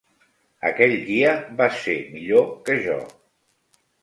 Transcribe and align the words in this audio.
Aquell 0.69 0.95
dia 1.09 1.33
vas 1.59 1.77
ser 1.83 1.99
millor 2.15 2.49
que 2.71 2.79
jo. 2.89 2.97